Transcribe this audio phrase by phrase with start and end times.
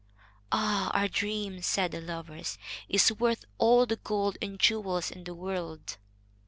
[0.51, 0.89] "Ah!
[0.99, 2.57] our dream," said the lovers,
[2.89, 5.97] "is worth all the gold and jewels in the world."